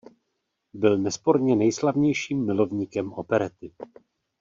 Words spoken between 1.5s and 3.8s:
nejslavnějším milovníkem operety.